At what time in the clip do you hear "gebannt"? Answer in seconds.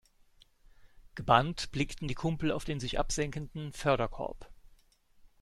1.13-1.71